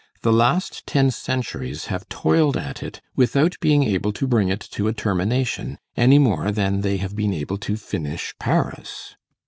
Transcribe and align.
The 0.23 0.33
last 0.33 0.87
ten 0.87 1.11
centuries 1.11 1.85
have 1.85 2.09
toiled 2.09 2.57
at 2.57 2.81
it 2.81 3.01
without 3.15 3.55
being 3.59 3.83
able 3.83 4.11
to 4.13 4.25
bring 4.25 4.49
it 4.49 4.61
to 4.71 4.87
a 4.87 4.93
termination, 4.93 5.77
any 5.95 6.17
more 6.17 6.51
than 6.51 6.81
they 6.81 6.97
have 6.97 7.15
been 7.15 7.33
able 7.33 7.59
to 7.59 7.77
finish 7.77 8.33
Paris. 8.39 9.15